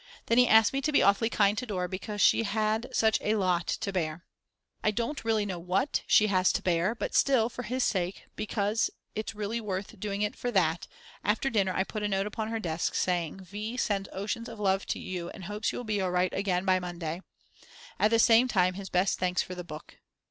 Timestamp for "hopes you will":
15.43-15.85